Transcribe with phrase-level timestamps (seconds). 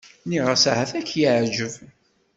[0.25, 1.73] Nniɣ-as ahat ad k-yeεǧeb.